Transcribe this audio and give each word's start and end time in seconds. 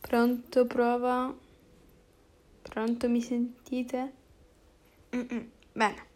Pronto, 0.00 0.66
prova. 0.66 1.34
Pronto, 2.62 3.08
mi 3.08 3.22
sentite? 3.22 4.12
Bene. 5.72 6.06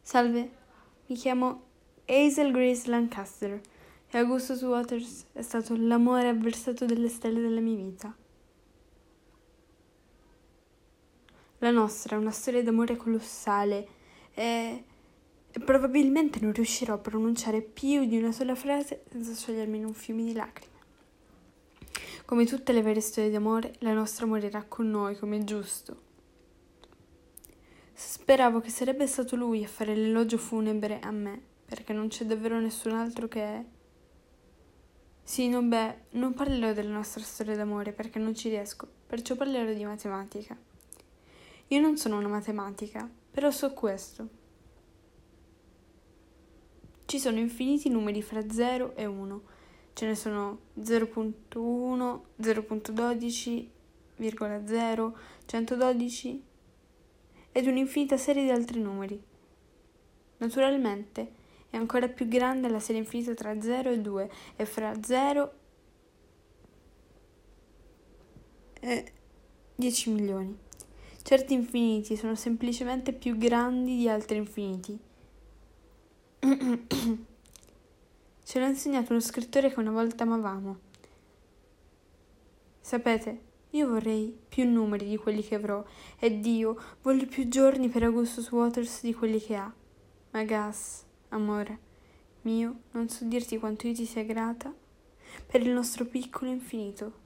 Salve, 0.00 0.50
mi 1.06 1.14
chiamo 1.14 1.62
Hazel 2.04 2.50
Grace 2.52 2.88
Lancaster 2.88 3.60
e 4.10 4.18
Augustus 4.18 4.62
Waters 4.62 5.26
è 5.32 5.42
stato 5.42 5.76
l'amore 5.76 6.28
avversato 6.28 6.84
delle 6.84 7.08
stelle 7.08 7.40
della 7.40 7.60
mia 7.60 7.76
vita. 7.76 8.14
La 11.58 11.70
nostra 11.70 12.16
è 12.16 12.18
una 12.18 12.32
storia 12.32 12.62
d'amore 12.62 12.96
colossale 12.96 13.88
e 14.34 14.84
probabilmente 15.60 16.40
non 16.40 16.52
riuscirò 16.52 16.94
a 16.94 16.98
pronunciare 16.98 17.60
più 17.60 18.04
di 18.06 18.16
una 18.16 18.32
sola 18.32 18.54
frase 18.54 19.04
senza 19.10 19.34
sciogliermi 19.34 19.76
in 19.76 19.84
un 19.84 19.94
fiume 19.94 20.24
di 20.24 20.32
lacrime. 20.32 20.70
Come 22.24 22.46
tutte 22.46 22.72
le 22.72 22.82
vere 22.82 23.00
storie 23.00 23.30
d'amore, 23.30 23.74
la 23.80 23.92
nostra 23.92 24.24
morirà 24.24 24.64
con 24.64 24.88
noi, 24.88 25.16
come 25.18 25.38
è 25.38 25.44
giusto. 25.44 26.10
Speravo 27.92 28.60
che 28.60 28.70
sarebbe 28.70 29.06
stato 29.06 29.36
lui 29.36 29.62
a 29.62 29.68
fare 29.68 29.94
l'elogio 29.94 30.38
funebre 30.38 30.98
a 31.00 31.10
me, 31.10 31.40
perché 31.66 31.92
non 31.92 32.08
c'è 32.08 32.24
davvero 32.24 32.58
nessun 32.58 32.92
altro 32.92 33.28
che... 33.28 33.64
Sì, 35.22 35.48
no, 35.48 35.62
beh, 35.62 35.96
non 36.10 36.34
parlerò 36.34 36.72
della 36.72 36.94
nostra 36.94 37.22
storia 37.22 37.54
d'amore 37.54 37.92
perché 37.92 38.18
non 38.18 38.34
ci 38.34 38.48
riesco, 38.48 38.88
perciò 39.06 39.34
parlerò 39.36 39.72
di 39.72 39.84
matematica. 39.84 40.56
Io 41.68 41.80
non 41.80 41.96
sono 41.96 42.18
una 42.18 42.28
matematica, 42.28 43.08
però 43.30 43.50
so 43.50 43.72
questo. 43.72 44.40
Ci 47.04 47.18
sono 47.18 47.38
infiniti 47.38 47.88
numeri 47.88 48.22
fra 48.22 48.48
0 48.48 48.94
e 48.96 49.04
1. 49.04 49.42
Ce 49.92 50.06
ne 50.06 50.14
sono 50.14 50.60
0.1, 50.78 52.20
0.12,0, 52.40 55.12
112 55.44 56.42
ed 57.52 57.66
un'infinita 57.66 58.16
serie 58.16 58.44
di 58.44 58.50
altri 58.50 58.80
numeri. 58.80 59.22
Naturalmente 60.38 61.32
è 61.68 61.76
ancora 61.76 62.08
più 62.08 62.26
grande 62.26 62.68
la 62.68 62.80
serie 62.80 63.02
infinita 63.02 63.34
tra 63.34 63.60
0 63.60 63.90
e 63.90 64.00
2 64.00 64.30
e 64.56 64.64
fra 64.64 64.94
0 65.02 65.52
e 68.80 69.12
10 69.74 70.10
milioni. 70.10 70.56
Certi 71.22 71.52
infiniti 71.54 72.16
sono 72.16 72.34
semplicemente 72.34 73.12
più 73.12 73.36
grandi 73.36 73.96
di 73.96 74.08
altri 74.08 74.38
infiniti. 74.38 74.98
Ce 78.44 78.58
l'ha 78.58 78.66
insegnato 78.66 79.12
uno 79.12 79.20
scrittore 79.20 79.72
che 79.72 79.78
una 79.78 79.92
volta 79.92 80.24
amavamo. 80.24 80.78
Sapete, 82.80 83.40
io 83.70 83.88
vorrei 83.88 84.36
più 84.48 84.68
numeri 84.68 85.08
di 85.08 85.16
quelli 85.16 85.42
che 85.42 85.54
avrò, 85.54 85.84
e 86.18 86.40
Dio 86.40 86.78
voglio 87.02 87.26
più 87.26 87.48
giorni 87.48 87.88
per 87.88 88.02
Augustus 88.02 88.50
Waters 88.50 89.02
di 89.02 89.14
quelli 89.14 89.40
che 89.40 89.54
ha. 89.54 89.72
Ma 90.30 90.42
Gas, 90.42 91.04
amore 91.28 91.90
mio, 92.42 92.80
non 92.92 93.08
so 93.08 93.24
dirti 93.24 93.58
quanto 93.58 93.86
io 93.86 93.94
ti 93.94 94.04
sia 94.04 94.24
grata 94.24 94.74
per 95.46 95.62
il 95.62 95.70
nostro 95.70 96.04
piccolo 96.06 96.50
infinito. 96.50 97.20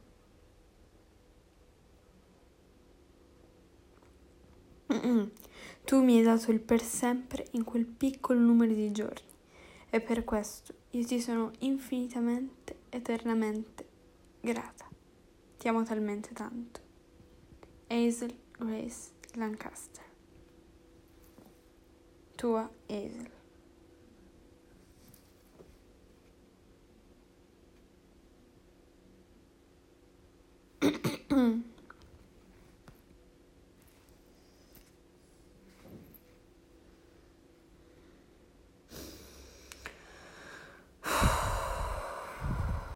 Tu 5.86 6.02
mi 6.02 6.16
hai 6.16 6.24
dato 6.24 6.50
il 6.50 6.58
per 6.58 6.82
sempre 6.82 7.46
in 7.52 7.62
quel 7.62 7.86
piccolo 7.86 8.40
numero 8.40 8.74
di 8.74 8.90
giorni 8.90 9.30
e 9.88 10.00
per 10.00 10.24
questo 10.24 10.74
io 10.90 11.04
ti 11.04 11.20
sono 11.20 11.52
infinitamente, 11.60 12.80
eternamente 12.88 13.86
grata. 14.40 14.84
Ti 15.56 15.68
amo 15.68 15.84
talmente 15.84 16.32
tanto. 16.32 16.80
Hazel 17.86 18.36
Grace 18.58 19.12
Lancaster. 19.34 20.02
Tua 22.34 22.68
Hazel. 22.88 23.30